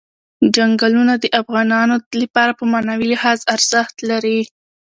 چنګلونه 0.55 1.13
د 1.19 1.25
افغانانو 1.41 1.95
لپاره 2.21 2.51
په 2.59 2.63
معنوي 2.73 3.07
لحاظ 3.13 3.39
ارزښت 3.55 3.95
لري. 4.09 4.39